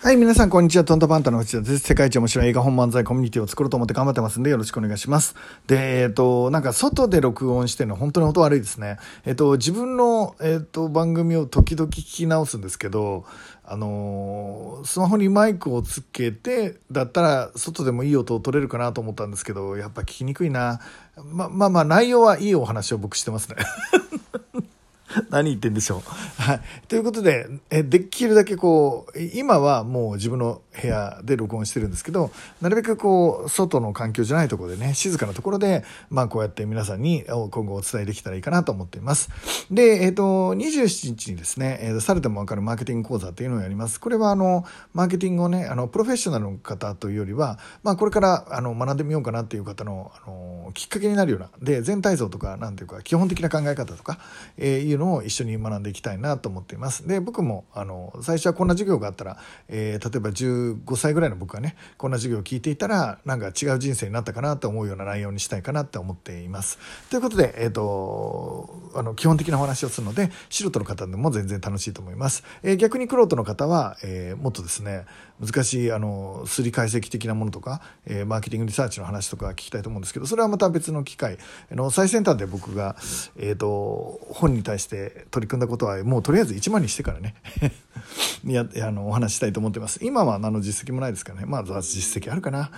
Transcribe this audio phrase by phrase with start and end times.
[0.00, 0.84] はい、皆さん、こんにちは。
[0.84, 1.78] トントパンタの内田です。
[1.80, 5.34] 世界一面白い映画本漫才コミュニティを作ろうと思って頑張ってますんで、よろしくお願いします。
[5.66, 8.98] で、えっ、ー、と、なんか、外で録音してるの本当に音悪いですね。
[9.26, 13.24] えっ、ー、と、自分の、えっ、ー、と、番組を時々聞き直すんですけど、
[13.70, 20.80] あのスマホにマイクをつけて、だったら、外でもいい音を取れるかなと思ったんですけど、やっぱ聞きにくいな。
[21.24, 23.56] ま、まあまあ、内容はいいお話を僕してますね。
[25.30, 26.42] 何言ってんでしょう。
[26.42, 26.60] はい。
[26.86, 39.30] ということで、えできるだけこう、今はもう自分の部屋で録音してるんですけど、なるべくこう、外の環境じゃないところでね、静かなところで、まあこうやって皆さんに今後お伝えできたらいいかなと思っています。
[39.70, 44.00] で、えっ、ー、と、27日にですね、えー、されてもわかるマーケティング講座っていうのをやります。
[44.00, 44.64] これはあの、
[44.94, 54.18] マーケティングをね、あの、プロフェッショナルの方というよりは、まあこれからあの学んでみようかなっていう方の、あの、きっかけになるような、で、全体像とか、なんていうか、基本的な考え方とか、
[54.56, 57.06] えー、いうのを一緒に学んでいきたいなと思っています。
[57.06, 59.38] で、僕も、あの、最初はこんな授業があったら、
[59.68, 60.30] えー、例えば
[60.76, 66.78] 15歳ぐらいの僕はね、こんな授業を聞いていたら、なんか違う人生になったかなと思うような内容にしたいかなって思っています。
[67.10, 72.44] ということで、え、ー、と、あの、基本的なお話をするので、素人の方でも全然楽しいと思います。
[72.62, 75.04] えー、逆にクロートの方は、えー、もっとですね、
[75.40, 81.38] 難しい、あの、数理解析的なものとか、えー、マーケティングリサーチの話とか聞きたいと思うんですけど、それはまた別の機会、
[81.70, 82.96] の、最先端で僕が、
[83.38, 87.34] えっ、と、本に対して取り組んだことは、もうとりあえず1万にしてからね
[88.46, 90.00] やあのお話したいと思ってます。
[90.02, 91.46] 今は何の実績もないですからね。
[91.46, 92.70] まあ実績あるかな。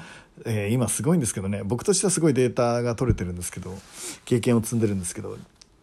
[0.47, 1.63] えー、今すごいんですけどね。
[1.65, 3.77] 僕としてはすごいデータが取れてるんですけど、
[4.25, 5.37] 経験を積んでるんですけど、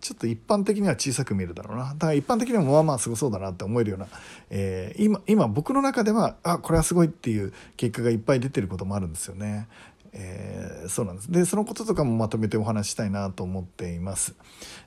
[0.07, 1.89] ちょっと一般的には小さく見えるだろうな。
[1.89, 4.07] だから一般的にもまあまあすごそうだなって思えるような、
[4.49, 9.67] えー、今、今僕の中では、あ、これはすごいっていう結果がいっぱい出てることもあるんですよね。
[10.13, 11.31] えー、そうなんです。
[11.31, 14.35] で、そのこととかもまとめてお話したいなと思っています。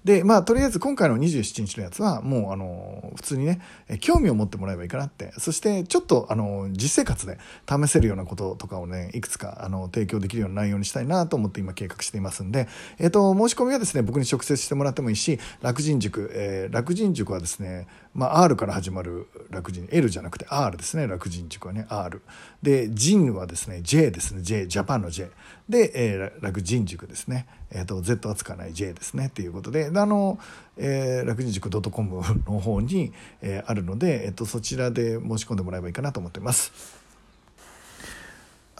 [0.04, 3.60] で、まあ、とりあえず今回の27日のやつは、もう、あの、普通にね、
[4.00, 22.22] 興味を持ってもらえばいいかなって、そして、ちょっと、あの、実生活で試せるようなこととかをね、いくつか、あの、提供できるような内容にしたいなと思って今計画していますんで、えっ、ー、と、申し込みはですね、僕に直接してもらってもいいし、楽人塾、えー、楽人塾はですね、まあ、R から始まる楽人、L じゃなくて R ですね、楽人塾はね、R。
[22.62, 25.19] で、人はですね、J ですね、J、ジャパンの J。
[25.68, 27.46] で、えー、楽人塾ですね。
[27.70, 29.26] え、ー、と、Z はつかない J ですね。
[29.26, 30.38] っていうことで、あの、
[30.76, 36.99] えー、楽人塾 .com の方に、えー、あるので、えっ、ー、と、そちらで申し込んでもらえばいいかなと思ってます。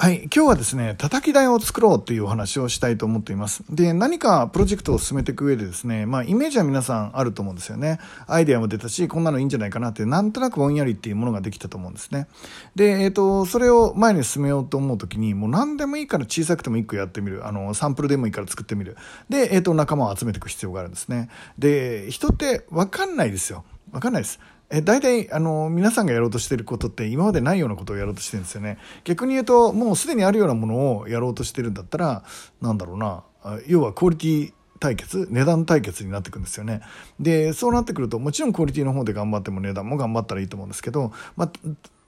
[0.03, 0.31] はい。
[0.35, 3.63] 今日はですね、叩き台を作ろうというお話をしたいと思っています。
[3.69, 8.01] で、何かプロジェクトを進めていく上でですね、まあ、イメージは皆さんあると思うんですよね。
[8.27, 12.29] アイデアも出たし、こんなのいいんじゃないかなって、なんとなくぼんやりっていうものができたと思うんですね。
[12.75, 17.47] で、えっ、ー、と、それを前に進めようと思うときに、もう何でもいいから小さくても1個やってみる。
[17.47, 18.97] あの、サンプルでもいいから作ってみる。
[19.29, 21.29] で、えっ、ー、と、仲間を集めていく必要があるんですね。
[21.59, 23.67] で、人ってわかんないですよ。
[23.93, 24.41] わかんないです。
[24.71, 28.79] え大体あの皆さんがやろうとしていることって今までないようなことをやろうとしてるんですよね。
[29.05, 32.23] 逆に言うともうすでにあるようなものをやろうとしてるんだったら
[32.61, 33.25] なんだろうな。
[33.67, 36.83] 要はクオリティ対決値段対決になっていくんですよね。
[37.19, 41.53] でそうなってくるともちろんクオリティの方で頑張っても値段も頑張ったらいいと思うんですけど、まあ、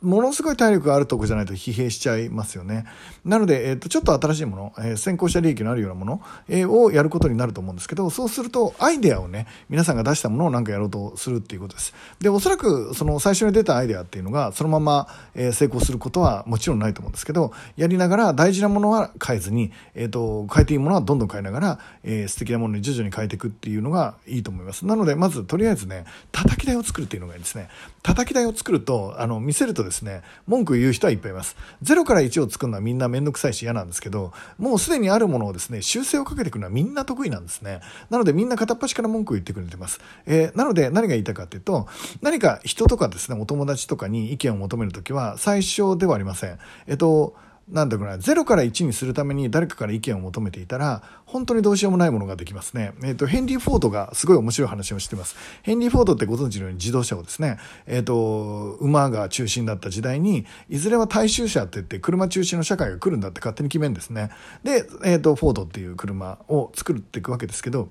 [0.02, 2.84] ものすごい体力があるとこじゃないと疲弊しちゃいますよね。
[3.24, 11.94] なので、えっ、ー、と、ちょっと新しいもの、えー、先行者利益のあるようなもの、えー、をやることになると思うんですけど、そうすると、アイデアをね、皆さんが出したものをなんかやろうとするっていうことです。
[12.20, 24.84] で、おそらく、その最初に出たアイデアっていうのが、そのまま、えー、成功することはもちろんないと思うんですけど、やりながら大事なものは変えずに、えっ、と、変えていいものはどんどん変えながら、えー、素敵なものに徐々に変えていくっていうのがいいと思います。
[24.86, 27.68] なので、まず、とりあえずね、叩き台を作るっていうのがいいですね。
[28.02, 31.56] 叩き台を作ると、あの、見せるとですね、ですね文句言う人はいっぱいいます。
[31.82, 37.80] 0から1を作るのはみんなめんどくさいし嫌なんですけど、もうすでにあるものをですね、修正をかけていくのはみんな得意なんですね。
[38.10, 40.00] なのでみんな片っ端から文句を言ってくれてます。
[40.26, 41.86] えー、なので何が言いたいかっていうと、
[42.22, 46.58] 何か人とかですね、お友達とかに意見を求めるときは最初ではありません。
[46.86, 47.36] えっと、
[47.68, 52.92] なんだろうな、0から1にするために誰かから意見を求めていたら、本当にどうしようもないものができますね。
[53.02, 55.36] えっ、ー、と、ヘンリー・フォードがすごい面白い話をしてます。
[55.62, 64.30] ヘンリー・フォードってご存知のように自動車をですね、えっ、ー、と、馬が中心だった時代に、いずれは大衆車って言って車中心の社会が来るんだって勝手に決めるんですね。
[64.64, 67.88] で、えっ、ー、と、フォードっていう車を作っていくわけですけど、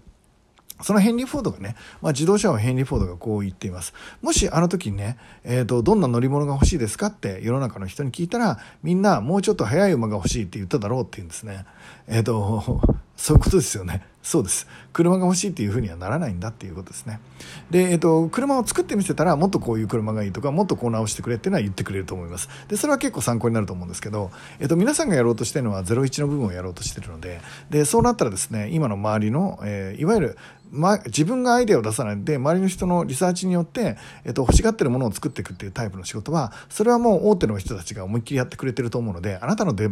[0.84, 3.94] そのヘンリー・フォードがね、まあ、自動車はヘンリー・フォードがこう言っています。
[4.22, 11.66] もしあの時にね、えっ、ー、と、どんな乗り物が欲しいですかって世の中の人に聞いたら、みんなもうちょっと速い馬が欲しいって言っただろうって言うんですね。
[12.08, 12.82] えっ、ー、と、
[13.16, 14.04] そういうことですよね。
[14.24, 14.68] そうです。
[14.94, 17.20] 車が欲しいっていうふうにはならないんだっていうことですね。
[17.72, 22.50] で、えっ、と、車を作ってみせたら、もっとこういう車がいいとか、もっとこう直してくれっていうのは言ってくれると思います。
[22.68, 27.42] で、それは結構参考になると思うんですけど、えっ、と、皆さんがやろうとしてるのは01の部分をやろうとしてるので、
[27.72, 30.38] で、そうなったらですね、今の周りの、えー、いわゆる
[30.72, 39.90] ま、自分がアイデアを出さないで周りの人のリサーチによって、えっと、欲しがってるものを作っていくっていうタイプの仕事はそれはもう大手の人たちが思いっきりやってくれてると思うのであなたの出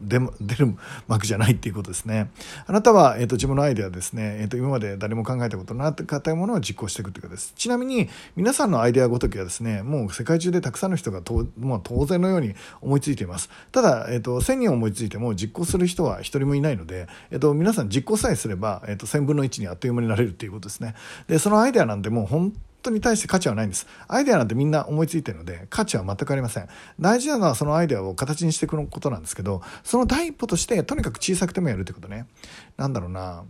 [0.00, 0.18] 出
[0.56, 0.76] る
[1.08, 2.30] 幕じゃないっていうことですね。
[2.66, 7.52] あなたは、えっと、自分のアイデアですね、えっと、今まで誰も考えたことのなかったものを実行していくということです。
[7.56, 13.50] ちなみに皆さんのアイデアごときはですねもう世界中でたくさんの人がと、まあ、当然のように思いついています。
[13.72, 20.94] ただ、えっと、1000人思いついても実行する人は1人もいないので、えっと、皆さん実行さえすれば、えっと、1000分の1にあっという間になれるっていうことですね
[21.26, 22.52] でそのアイデアなんてもう本
[22.82, 23.86] 当に対して価値はないんです。
[24.08, 26.68] アイデアなんてみんな思いついてるので、価値は全くありません。
[26.98, 32.26] 大事なのはそのアイデアを形にしていくことなんですけど、その第一歩として、とにかく小さくてもやるってことね。
[32.76, 33.44] なんだろうな。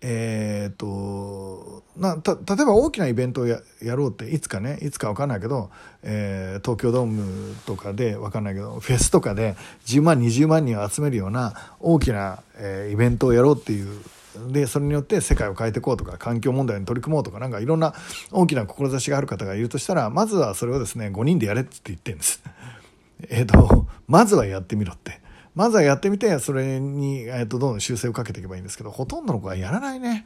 [0.00, 5.70] えーと、な例えば大きなイベントをややろうっていつかねいつか分かんないけど、
[6.04, 9.56] えー、東京ドームとかで分かんないけどフェスとかで
[9.86, 14.00] 10万20万人を集めるような大きな、えー、イベントをやろうっていう
[14.50, 17.94] でそれによって世界を変えていこうとか環境問題に取り組もうとかなんかいろんな
[18.30, 22.42] 大きな志がある方がいるとしたらまずはそれをですね5人でやれって言ってるんです。
[23.28, 25.20] えっ、ー、とまずはやってみろって。
[25.54, 30.24] まずはやってみて、それに、えっと、どんどん修正をかけていけばいいんですけど、ほとんどの子はやらないね。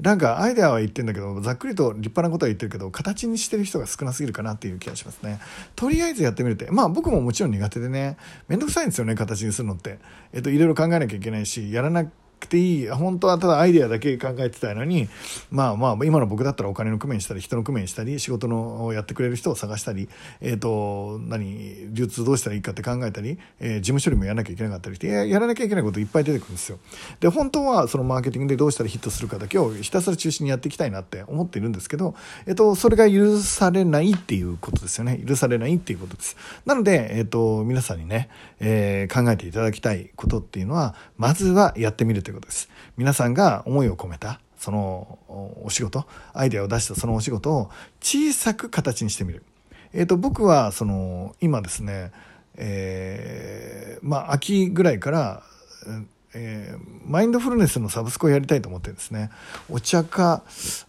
[0.00, 5.40] なんかアイデアは言ってんだけど、ざっくりと立派なことは言ってるけど、形にしてる人が少なすぎるかなっていう気がしますね。
[5.74, 6.70] とりあえずやってみるって。
[6.70, 8.18] まあ僕ももちろん苦手でね、
[8.48, 9.98] めんどくさいんですよね、形にするのって。
[10.34, 12.04] えっと、いろいろ考えなきゃいけないし、やらな
[12.46, 15.08] くていい本当はただアイデアだけ考えてたのに
[15.50, 20.08] まあまあ今の僕だったらお金の工面したり人の工面したり仕事のやってくれる人を探したり、
[20.40, 26.78] えーと、何流通どうしたらいいかって考えたり、えー、事務処理もやらなきゃいけなかったりしてやらなきゃいけないこといっぱい出てくるんですよ。
[27.20, 32.14] で本当はそのマーケティングでどうしたらヒットするかだけをひたすら中心にやっていきたいなって思っているんですけど、
[32.46, 36.36] えーと、それが許されないっていうことですよね許されないっていうことです。
[36.64, 38.28] なので、えーと皆さんにね、
[38.60, 42.68] え、考えていただきたいことっていうのはまずはやってみるということです。
[42.96, 45.18] 皆さんが思いを込めたその
[45.64, 49.42] お仕事アイデアを出したそのお仕事を小さく形にしてみる。
[49.92, 52.12] えーと、僕はその今ですね、
[52.56, 55.42] えー、まあ秋ぐらいから
[56.36, 59.30] えー、マインドフルネスのサブスクをやりたいと思ってですね。
[59.70, 60.42] お茶か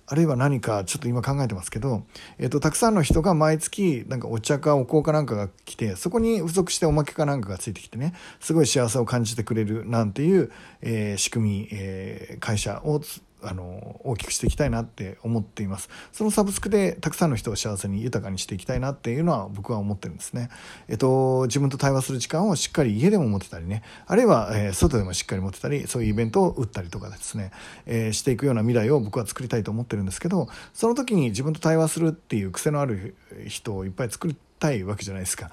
[0.06, 2.04] あるいは何かちょっと今考えてますけど、
[2.38, 10.52] えーと、たくさんの人が毎月なんかお茶かお香かなんかが来てそこに付属しておまけかなんかがついてきてねすごい幸せを感じてくれるなんていう、
[10.82, 13.02] えー、仕組み、えー、会社を
[13.44, 15.90] あの大きくしていきたいなって思っています。
[16.12, 20.50] そのサブスクでたくさんの人を幸せに豊かにしていきたいなっていうのは僕は思ってるんですね。
[20.88, 23.84] えっと自分と対話する時間をしっかり家でも持ってたりね。
[24.06, 27.52] あるいは、えー、外でもしっかり持ってたりそういうイベントを打ったりとかですね、
[27.86, 33.16] えー、していくような未来を僕は作りたいと思ってるんですけどその時に自分と対話するっていう癖のある
[33.48, 35.52] 人をいっぱい作りたいわけじゃないですか。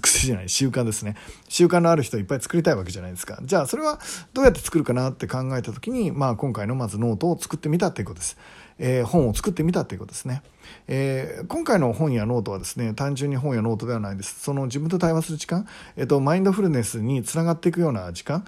[0.00, 1.16] 癖じゃない習慣ですね。
[1.48, 3.38] 習慣のある人いっぱい作りたいわけじゃないですか。
[3.42, 3.98] じゃあそれは
[4.32, 8.38] どうやって作るかなって考えた時に、まあ、今回のまずノートを作ってみたっていうことです、
[8.78, 10.42] えー、本を作ってみたっていうことですね、
[10.88, 14.40] えー、今回の本やノートはですね単純に本やノートではないです。
[14.40, 15.66] その自分と対話する時間、
[15.96, 18.44] えーと、マインドフルネスにつながっていくような時間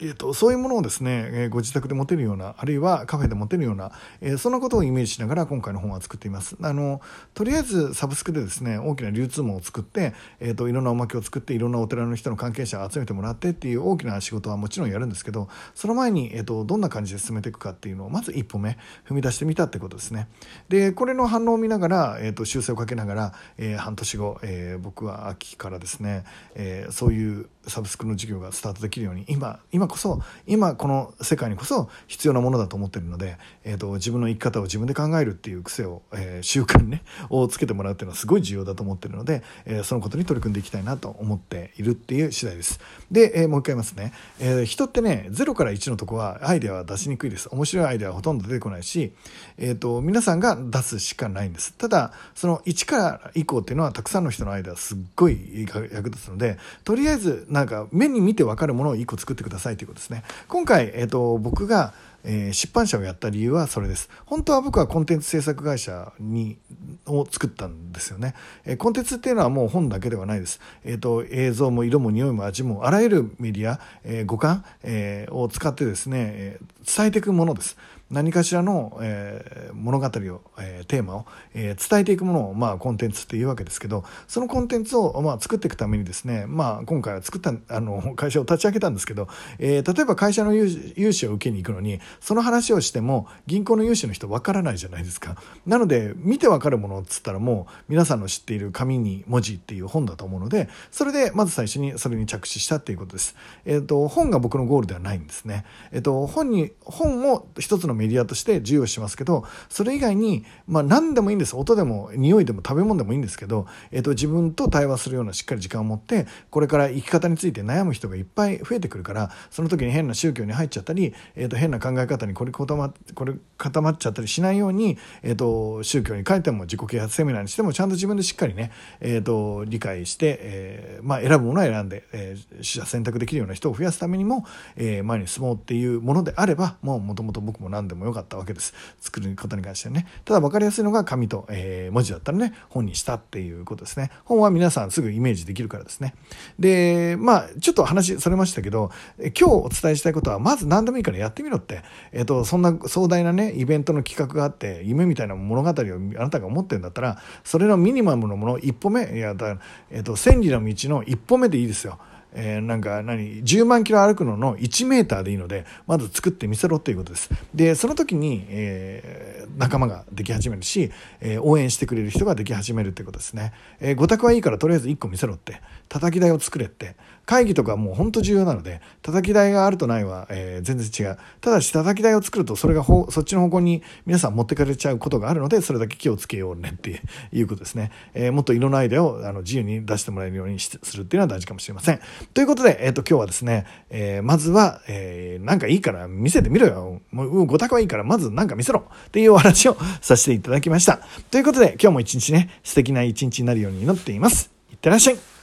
[0.00, 3.90] えーと、そういうものをですね、え、ご自宅で持てるようなあるいはカフェで持てるような、
[4.20, 6.56] え、そんなことをイメージしながら今回の本は作っています。
[6.62, 7.00] あの
[7.34, 18.78] とりあえずサブスクでですね大きな流通網を作って、えーと、いろんなおまけを作っていろんなお寺の人の関係者を集めてもらってっていう大きな仕事はもちろんやるんですけどその前に、えー、とどんな感じで進めていくかっていうのをまず一歩目
[19.08, 20.28] 踏み出してみたってことですね。
[20.68, 26.24] でこれの反応を見ながら、えー、と修正をかけながら、えー、半年後、えー、僕は秋からですね、
[26.54, 42.80] え、そういうサブスクの授業がスタートできるように今今こそ今この世界にこそ必要なものだと思ってるので、えーと、自分の生き方を自分で考えるっていう癖を、えー、習慣ねをつけてもらうっていうのはすごい重要だと思ってるので、えー、そのことに取り組んでいきたいなと思っているっていう次第です。
[43.10, 47.48] で、えー、もう一回言いますね、え人ってね0から1のとこはアイデアは出しにくいです。
[47.50, 49.12] 面白いアイデアはほとんど出てこないし、
[49.56, 51.74] えーと、皆さんが出すしかないんです。
[51.74, 60.22] ただその1から以降っていうのはたくさんの人のアイデアすっごい役立つのでとりあえずなんか目に見て分かるものを1個作ってくださいということですね。
[60.46, 61.92] 今回、えーと、僕が、
[62.28, 64.10] えー、出版社をやった理由はそれです。
[64.26, 66.58] 本当は僕はコンテンツ制作会社に
[67.06, 77.76] を作ったんですよね、えー、コンテンツっていうのはもう本だけではないです、えーと、映像も色も匂いも味もあらゆるメディア、えー、五感、えー、を使ってですね、えー、伝えていくものです。
[78.10, 80.10] 何かしらの、えー、物語を、
[80.58, 95.36] えー、テーマを、えー、伝えていくものを、まあ、コンテンツっていうわけですけどそのコンテンツを、まあ、作っていくためにですね、まあ、今回は作ったあの会社を立ち上げたんですけど、えー、例えば会社の融資を受けに行くのにその話をしても銀行の融資の人わからないじゃないですか。
[95.66, 103.36] なので、見てわかるものっつったらもう皆さんの知っている紙に文字っていう本だと思うので、それでまず最初にそれに着手したっていうことです。
[103.64, 105.64] えっ、ー、と、本が僕のゴールではないんですね。
[105.92, 111.56] えっ、ー、と、本に、本を一つのメディアとして授与しますけど、それ以外に、まあ何でもいいんです。
[111.56, 138.74] 音でも匂いでも食べ物でもいいんですけど、えっ、ー、と、自分と対話するようなしっかり時間を持って、これから生き方について悩む人がいっぱい増えてくるから、その時に変な宗教に入っちゃったり、えっ、と、変な考え方にこれ固まこれ固まっちゃったりしないように、えっ、と、宗教に書いても自己啓発セミナーにしてもちゃんと自分でしっかりね、えっ、と、理解して、えまあ選ぶものは選んで、えー、取捨選択できるような人を増やすためにも、え前に進もうっていうものであれば、もう元々僕も何でもよかったわけです。
[139.00, 140.06] 作ることに関してね。
[140.24, 144.10] ただ分かりやすいのが紙と、えー、文字だったらね、本にしたっていうことですね。
[144.24, 146.14] 本は皆さんすぐイメージできるからですね。
[146.58, 151.82] で、まあ、ちょっと話それましたけど、今日お伝えしたいことは、まず何でもいいからやってみろって。
[152.12, 159.58] えっ、と、そんな壮大なね、イベントの企画があって、夢みたいな物語をあなたが思ってるんだったら、それのミニマムのもの、一歩目、いや、だ
[159.90, 161.98] えっ、と、千里の道の一歩目でいいですよ。
[162.34, 167.30] えー、なんか何、10万キロ歩くのの1メーターでいいので、まず作ってみせろっていうことです。
[167.54, 173.52] で、その時に、えー、仲間ができ始めるし、えー、応援してくれる人ができ始めるってことですね。
[173.80, 176.96] えー、5択はいいからとりあえず1個見せろって、叩き台を作れって、
[177.28, 181.18] 会議とかもう本当重要なので、叩き台があるとないは、えー、全然違う。
[181.42, 187.90] ただし叩き台を作るとそれがほそっちの方向に皆さん持ってかれちゃうことがあるので、それだけ気をつけようねっていう ことですね。
[188.14, 192.00] えー、もっと色のアイデアをあの自由に出してもらえるようにするっていうのは大事かもしれません。
[192.34, 197.00] ということで、えっ、ー、と今日はですね、えー、まずは、えー、なんかいいから見せてみろよ。
[197.10, 201.00] もうごたくはいいからまずなんか見せろっていうお話をさせていただきました。
[201.30, 204.50] ということで今日も一日ね、素敵な一日になるように祈っています。
[204.70, 205.37] いってらっしゃい。